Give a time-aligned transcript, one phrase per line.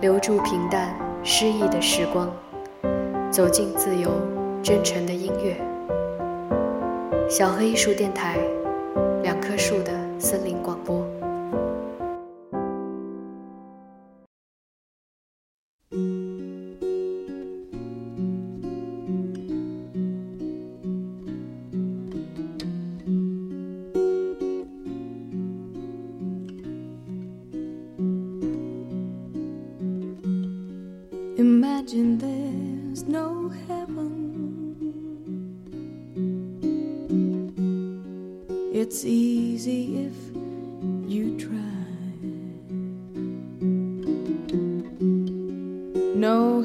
[0.00, 2.28] 留住平淡诗意的时光，
[3.30, 4.10] 走进自由
[4.62, 5.56] 真诚的音乐。
[7.28, 8.36] 小黑艺术电台，
[9.22, 9.92] 两棵树的
[46.24, 46.64] No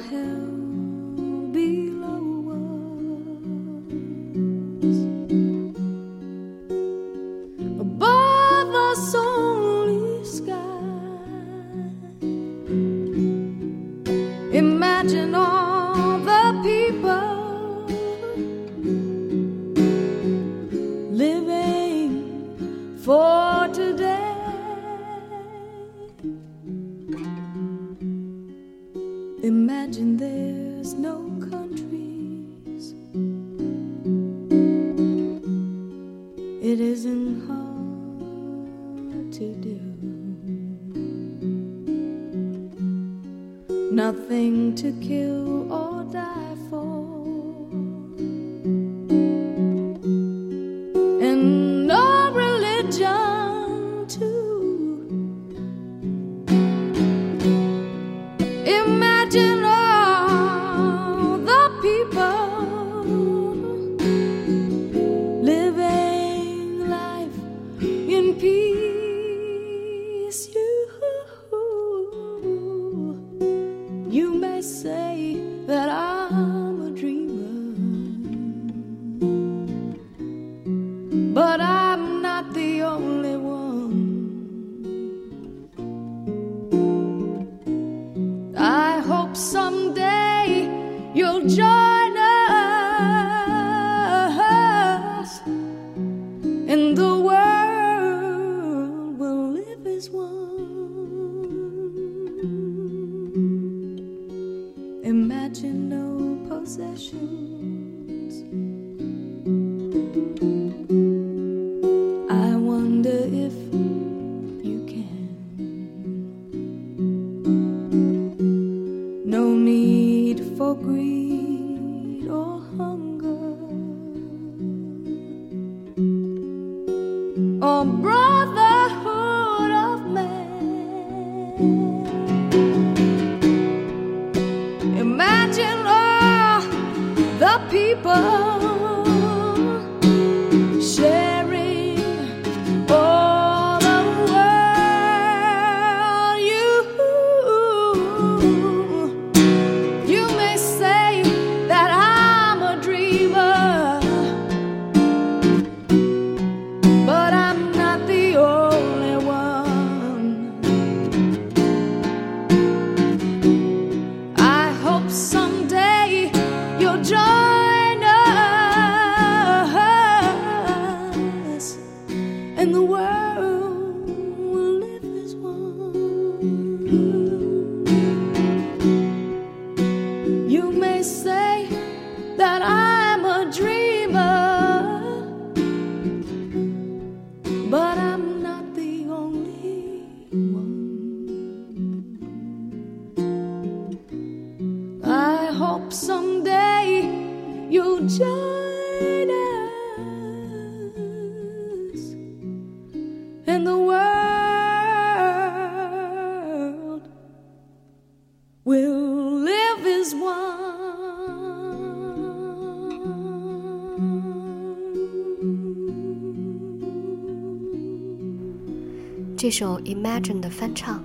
[219.49, 221.03] 一首《Imagine》的翻唱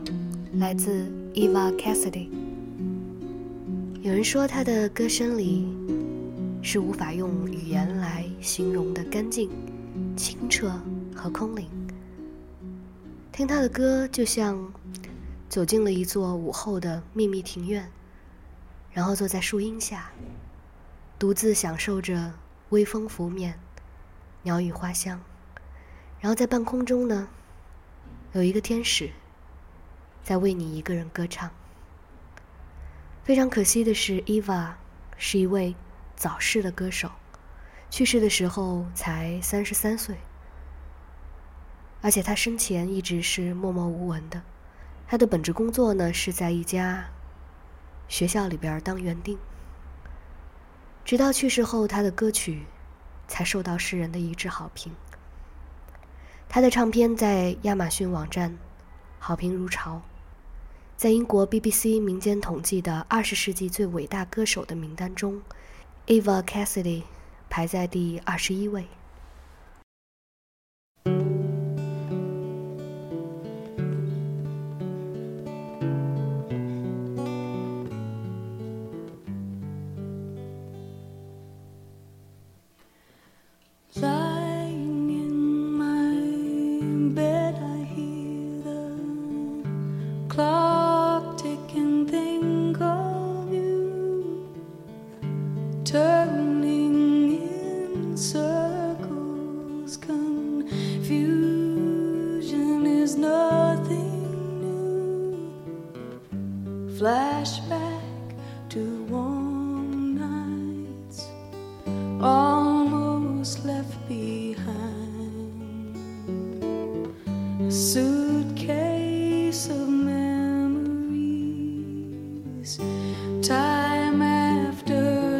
[0.58, 2.28] 来自 Eva Cassidy。
[4.02, 5.66] 有人说她的歌声里
[6.60, 9.48] 是无法用语言来形容的干净、
[10.14, 10.78] 清澈
[11.16, 11.66] 和空灵。
[13.32, 14.70] 听她的歌，就像
[15.48, 17.90] 走进了一座午后的秘密庭院，
[18.92, 20.10] 然后坐在树荫下，
[21.18, 22.34] 独自享受着
[22.68, 23.58] 微风拂面、
[24.42, 25.18] 鸟语花香。
[26.20, 27.26] 然后在半空中呢，
[28.34, 29.10] 有一个天使
[30.24, 31.52] 在为你一个人歌唱。
[33.22, 34.72] 非常可惜的是，Eva
[35.16, 35.76] 是一位
[36.16, 37.12] 早逝的歌手，
[37.90, 40.16] 去世的时候才三十三岁，
[42.02, 44.42] 而且他生前一直是默默无闻的。
[45.06, 47.04] 他的本职工作呢是在一家。
[48.08, 49.38] 学校里边当园丁，
[51.04, 52.66] 直到去世后，他的歌曲
[53.28, 54.92] 才受到世人的一致好评。
[56.54, 58.56] 他的唱片在亚马逊网站
[59.18, 60.00] 好评如潮，
[60.96, 65.42] 在英国 BBC 民间统计的二十世纪最伟大歌手的名单中
[66.06, 67.02] ，Eva Cassidy
[67.50, 68.86] 排在第二十一位。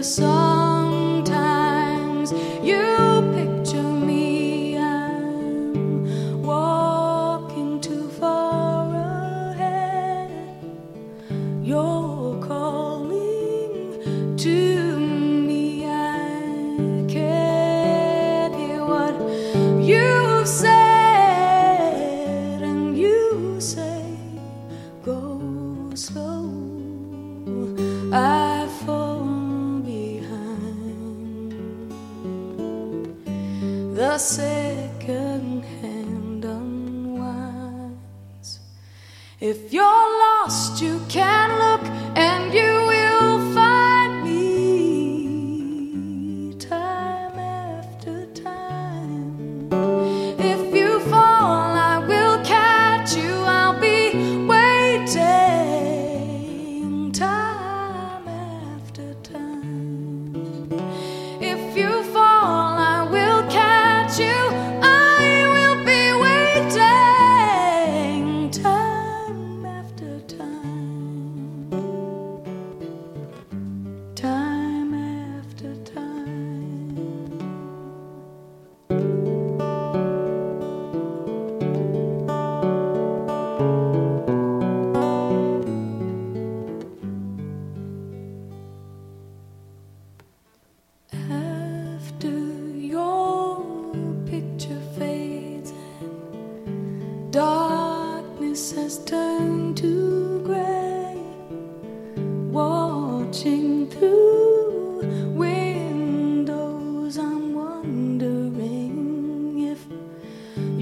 [0.04, 0.43] saw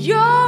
[0.02, 0.41] you're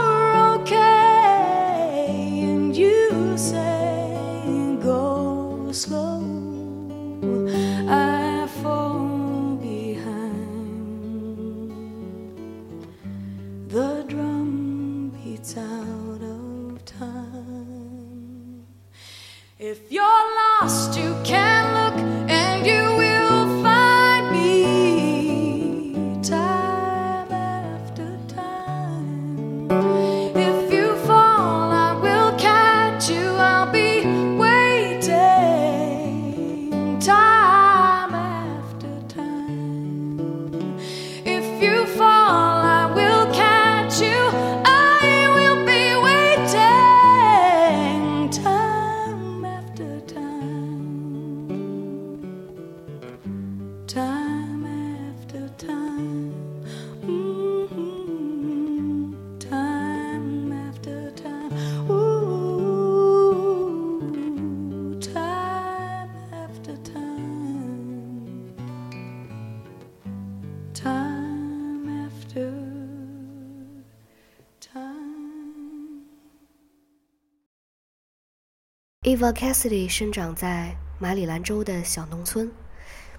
[79.14, 82.50] Eva Cassidy 生长在马里兰州的小农村，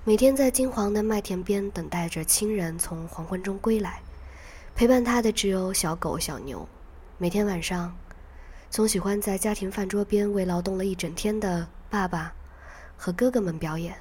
[0.04, 4.02] 每天在金黄的麦田边等待着亲人从黄昏中归来。
[4.76, 6.68] 陪伴他的只有小狗、小牛。
[7.18, 7.96] 每天晚上，
[8.70, 12.36] 总喜欢在家庭饭桌边为劳动了一整天的爸爸
[12.98, 13.96] 和哥哥们表演。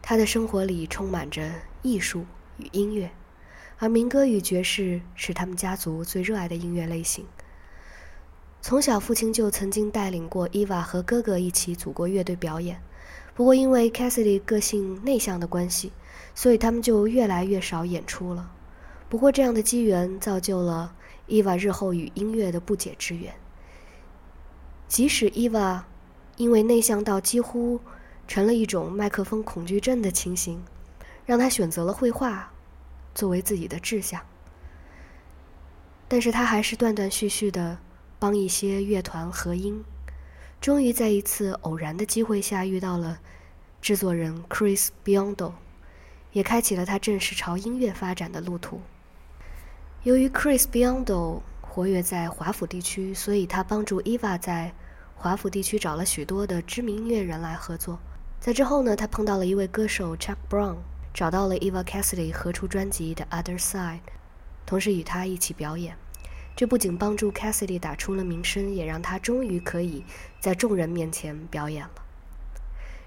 [0.00, 1.50] 他的生活里充满着
[1.82, 2.24] 艺术
[2.58, 3.10] 与音乐，
[3.80, 7.26] 而民歌与爵士是他们家族最热爱的音乐类型。
[8.64, 12.80] 从小，父亲就曾经带领过伊娃和哥哥一起组过乐队表演。
[13.34, 15.90] 不过，因为 Cassidy 个性内向的关系，
[16.32, 18.52] 所以他们就越来越少演出了。
[19.08, 20.94] 不过，这样的机缘造就了
[21.26, 23.34] 伊娃日后与音乐的不解之缘。
[24.86, 25.84] 即使伊娃
[26.36, 27.80] 因为内向到几乎
[28.28, 30.62] 成了一种麦克风恐惧症的情形，
[31.26, 32.52] 让他选择了绘画
[33.12, 34.20] 作为自己的志向，
[36.06, 37.76] 但是他还是断断续续的。
[38.22, 39.82] 帮一些乐团合音，
[40.60, 43.18] 终于在一次偶然的机会下遇到了
[43.80, 45.54] 制作人 Chris Biondo，
[46.30, 48.80] 也开启了他正式朝音乐发展的路途。
[50.04, 54.72] 由于 Chris Biondo 活跃在华府地区，所以他帮助 Eva 在
[55.16, 57.98] 华府地区找了许多的知名音乐人来合作。
[58.38, 60.76] 在之后呢，他碰到了一位歌手 Chuck Brown，
[61.12, 63.98] 找到了 Eva Cassidy 合出专辑的 Other Side，
[64.64, 65.96] 同时与他一起表演。
[66.54, 70.04] 这不仅帮助 Cassidy 打出了名声，也让他终于可以
[70.38, 71.92] 在众人面前表演了。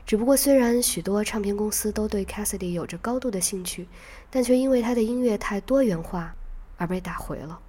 [0.05, 3.87] 只不过，虽然许多唱片公司都对 Cassidy 有着高度的兴趣，
[4.29, 6.35] 但却因为他的音乐太多元化
[6.77, 7.59] 而被打回了。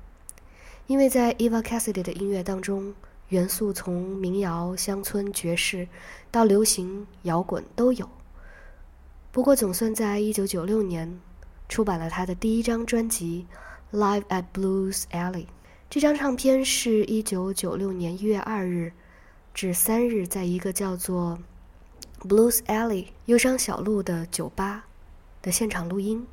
[0.87, 2.95] 因为在 Eva Cassidy 的音乐当中，
[3.29, 5.89] 元素从民谣、乡村、爵士
[6.31, 8.09] 到流行、摇滚都有。
[9.33, 11.21] 不过，总算在1996年
[11.69, 13.47] 出版了他的第一张专辑
[13.99, 15.45] 《Live at Blues Alley》。
[15.89, 18.93] 这张唱片是一九九六年一月二日
[19.55, 21.39] 至三日，在一个叫做
[22.21, 24.85] Blues Alley 忧伤小路的酒吧
[25.41, 26.27] 的现场录音。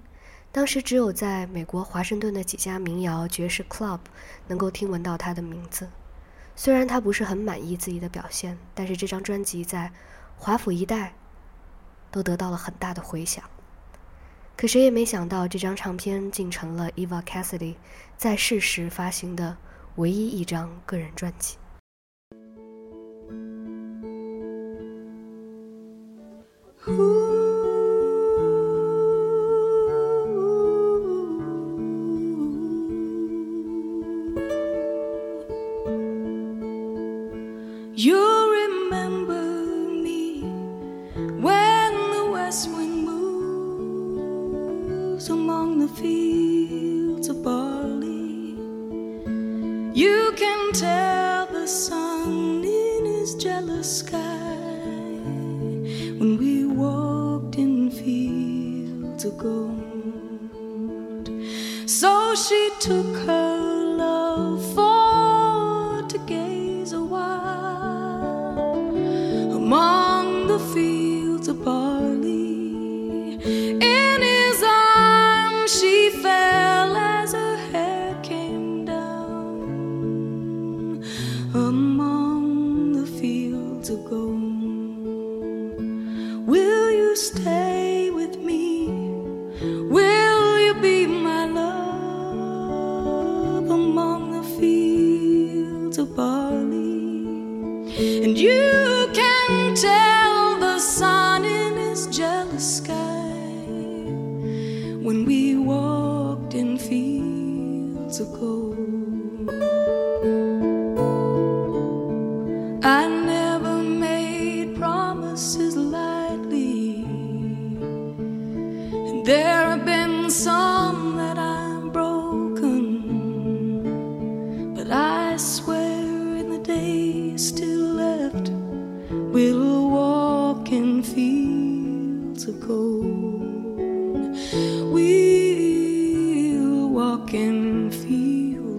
[0.52, 4.00] 当时只有在美国华盛顿的几家民谣爵士 club
[4.48, 5.88] 能够听闻到他的名字。
[6.56, 9.92] 虽然他不是很满意自己的表现，但是这张专辑在
[10.36, 11.14] 华府一带
[12.12, 13.44] 都得到了很大的回响。
[14.56, 17.74] 可谁也没想到，这张唱片竟成了 Eva Cassidy
[18.24, 19.58] 在世时发行的
[19.96, 21.58] 唯一一张个人专辑。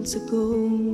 [0.05, 0.84] months ago.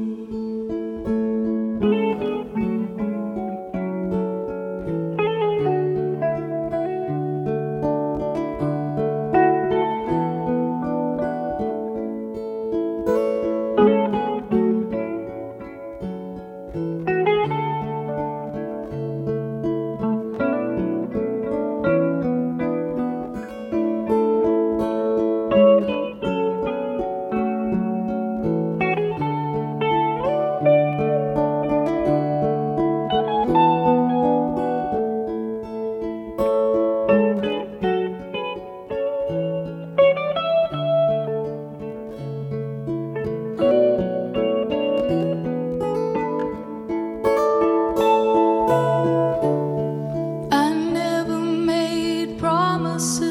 [53.01, 53.30] soon.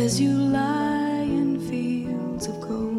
[0.00, 2.89] As you lie in fields of gold.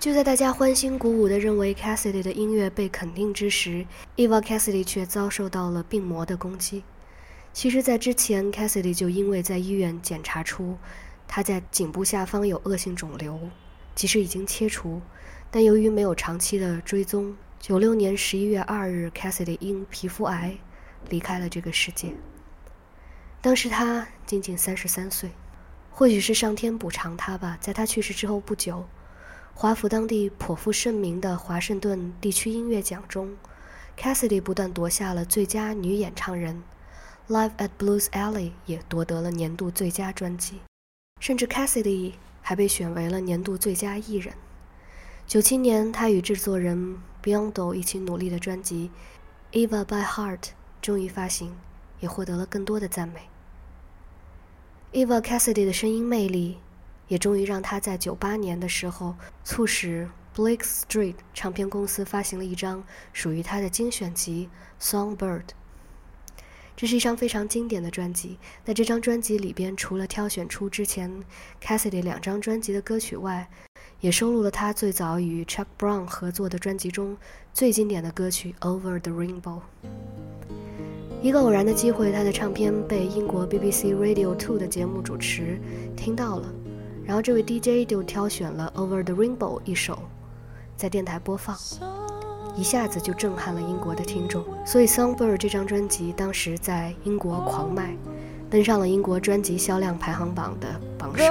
[0.00, 3.84] 就在大家欢欣鼓舞地认为 Cassidy 的音乐被肯定之时
[4.14, 6.84] ，Eva Cassidy 却遭受到了病魔的攻击。
[7.52, 10.78] 其实，在之前，Cassidy 就因为在医院检查出
[11.26, 13.40] 他在颈部下方有恶性肿瘤，
[13.96, 15.02] 即使已经切除，
[15.50, 20.56] 但由于没有长期的追踪，九六年十一月二日，Cassidy 因皮肤癌
[21.08, 22.14] 离开了这个世界。
[23.40, 25.30] 当时他仅仅三十三岁，
[25.90, 27.58] 或许是上天补偿他吧。
[27.60, 28.86] 在他去世之后不久，
[29.60, 33.36] 华府当地颇负盛名的华盛顿地区音乐奖中
[33.98, 36.62] ，Cassidy 不但夺下了最佳女演唱人
[37.28, 40.60] ，Live at Blues Alley 也夺得了年度最佳专辑，
[41.20, 44.32] 甚至 Cassidy 还被选为了年度最佳艺人。
[45.26, 48.92] 九七年，他与制作人 Biondo 一起努力的专辑
[49.68, 50.38] 《Eva by Heart》
[50.80, 51.56] 终于发行，
[51.98, 53.22] 也获得了更多的赞美。
[54.92, 56.58] Eva Cassidy 的声音魅力，
[57.08, 64.48] 也终于让他在九八年的时候，促使 Blake Street 唱片公司发行了一张属于他的精选集
[64.82, 65.40] 《Songbird》。
[66.76, 68.38] 这是一张非常经典的专辑。
[68.64, 71.12] 在这张专辑里边，除了挑选出之前
[71.60, 73.50] Cassidy 两张专辑的歌曲外，
[73.98, 77.16] 也收录了他最早与 Chuck Brown 合作的专辑中
[77.52, 79.60] 最经典的歌曲《Over the Rainbow》。
[81.20, 85.58] 一个偶然的机会，他的唱片被英国 BBC Radio Two 的节目主持
[85.96, 86.48] 听到了，
[87.08, 89.98] 然后这位 DJ 就挑选了《Over the Rainbow》一首，
[90.76, 91.56] 在电台播放，
[92.54, 94.44] 一下子就震撼了英国的听众。
[94.66, 97.96] 所以《Songbird》这张专辑当时在英国狂卖，
[98.50, 100.68] 登上了英国专辑销量排行榜的
[100.98, 101.24] 榜首。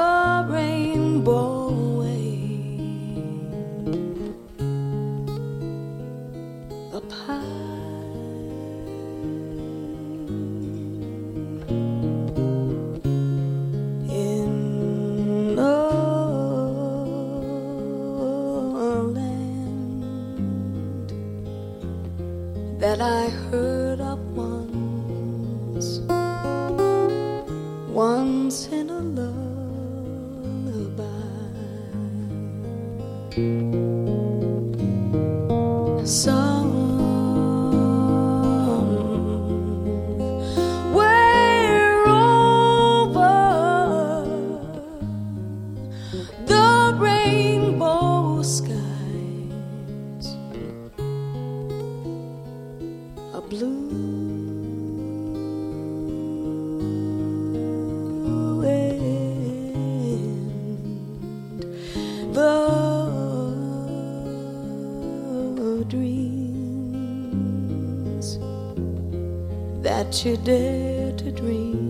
[69.88, 71.87] That you dare to dream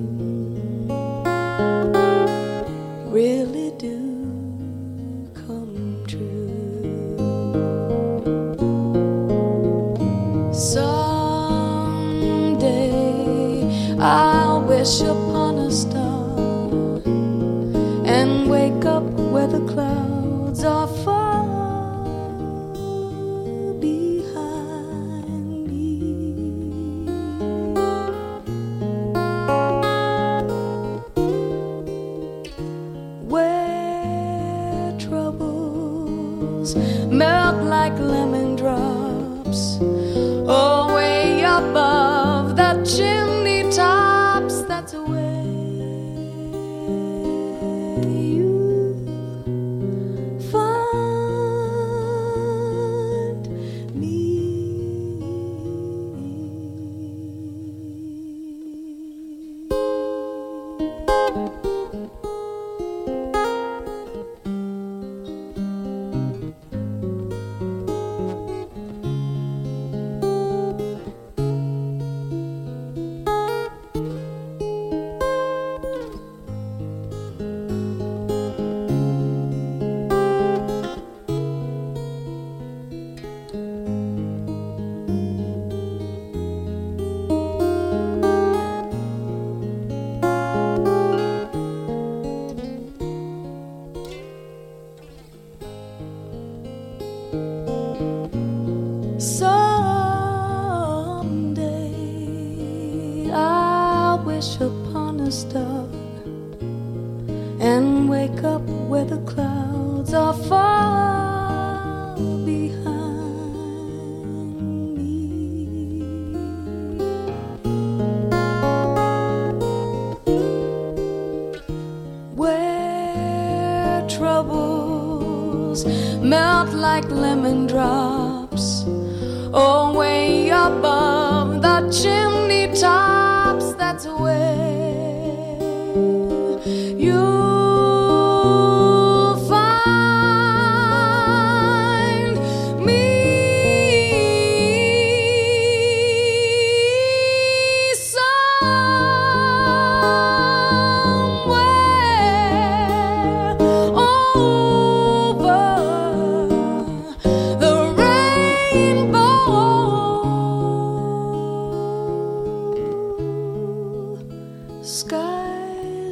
[108.47, 111.16] up where the clouds are far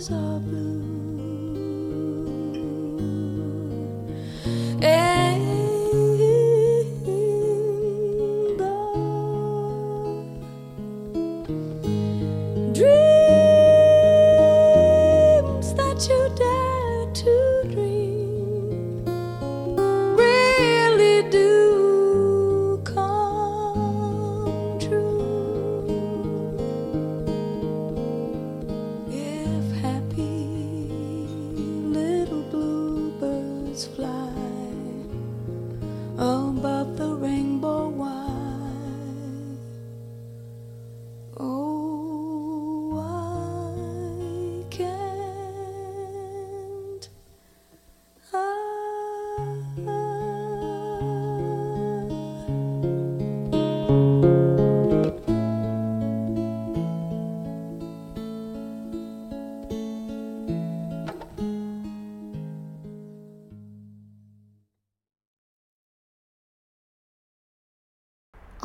[0.06, 0.95] Skies are blue.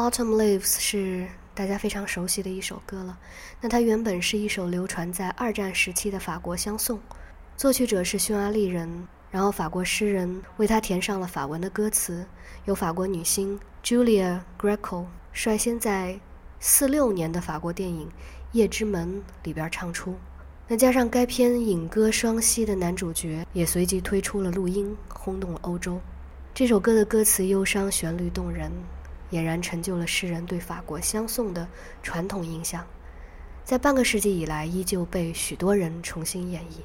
[0.01, 3.19] Autumn Leaves》是大家非常熟悉的一首歌了。
[3.61, 6.99] 那它原本是一首流传在二战时期的法国相送，
[7.55, 12.25] 作曲者是匈牙利人，然后法国诗人为它填上了法文的歌词，
[12.65, 16.19] 由法国女星 Julia Greco 率先在
[16.59, 18.09] 四六年的法国电影
[18.53, 19.07] 《夜之门》
[19.45, 20.17] 里边唱出。
[20.67, 26.01] 那加上该片影歌双栖的男主角也随即推出了录音，轰动了欧洲。
[26.55, 28.73] 这首歌的歌词忧伤，旋律动人，
[29.31, 31.69] 俨然成就了诗人对法国相送的
[32.03, 32.87] 传统印象，
[33.65, 36.83] 在半个世纪以来依旧被许多人重新演绎。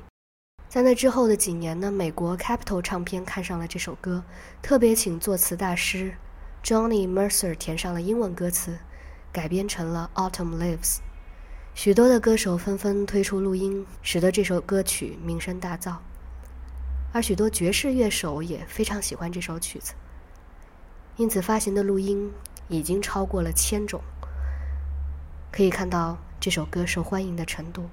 [0.67, 4.23] 在那之后的几年呢，美国 Capitol 唱片看上了这首歌，
[4.62, 6.13] 特别请作词大师
[6.63, 8.77] Johnny Mercer 填上了英文歌词，
[9.31, 10.97] 改编成了《Autumn Leaves》。
[11.73, 15.95] 许多的歌手纷纷推出录音，使得这首歌曲名声大噪。
[17.13, 19.93] 而许多爵士乐手也非常喜欢这首曲子，
[21.17, 22.32] 因此发行的录音
[22.67, 24.01] 已经超过了千种，
[25.51, 27.89] 可以看到这首歌受欢迎的程度。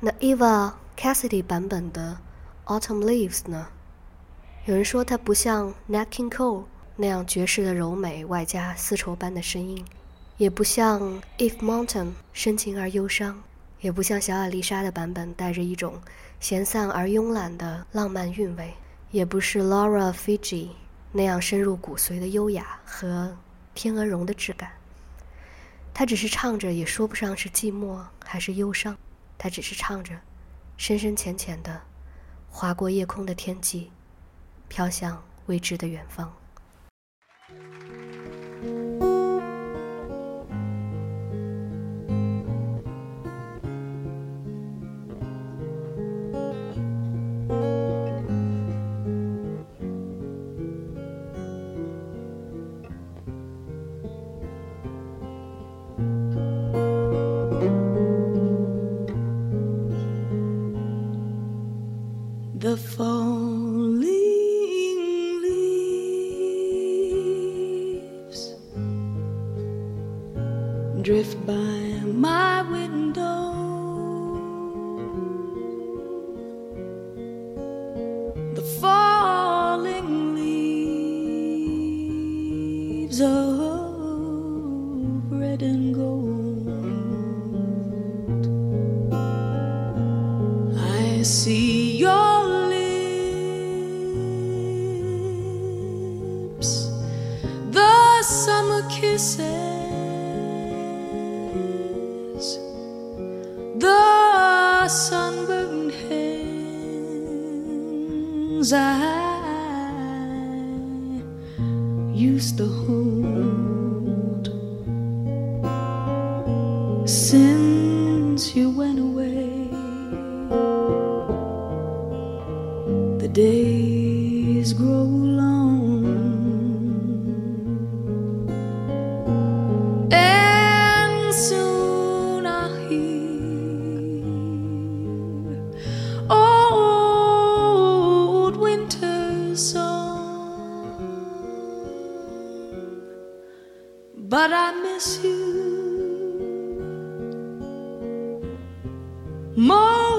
[0.00, 2.18] 那 Eva Cassidy 版本的
[2.80, 3.68] 《Autumn Leaves》呢？
[4.64, 6.64] 有人说它不像 Nat King Cole
[6.96, 9.84] 那样爵士的柔美，外加丝绸般的声音，
[10.36, 13.42] 也不像 Eve Mountain 深情而忧伤，
[13.80, 16.00] 也不像小亚丽莎的版本带着一种
[16.40, 18.72] 闲散而慵懒的浪漫韵味，
[19.10, 20.68] 也不是 Laura Fiji
[21.12, 23.36] 那样深入骨髓的优雅和
[23.74, 24.72] 天鹅绒的质感。
[25.94, 28.96] 他只是唱着，也说不上是寂寞还是忧伤，
[29.36, 30.18] 他只是唱着，
[30.78, 31.82] 深深浅浅的，
[32.48, 33.90] 划过夜空的天际，
[34.68, 36.32] 飘向未知的远方。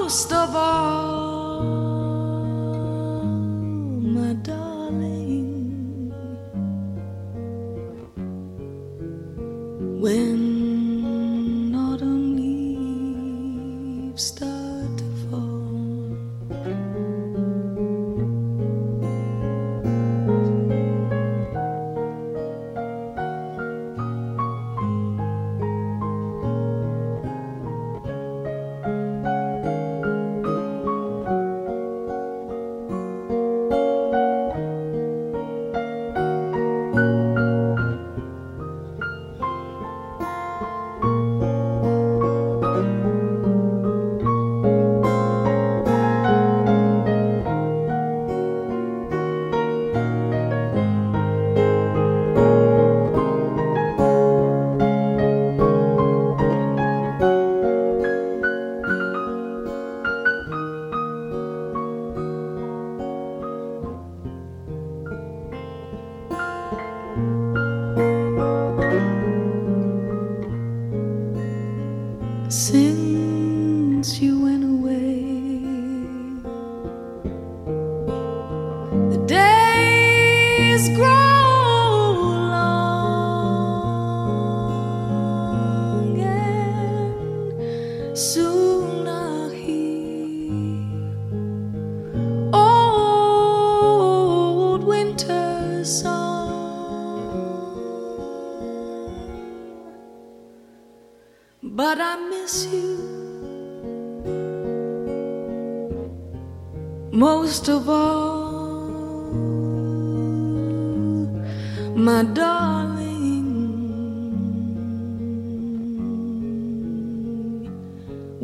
[0.04, 1.33] Most of all,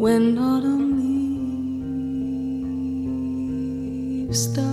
[0.00, 0.96] When autumn
[4.24, 4.69] leaves start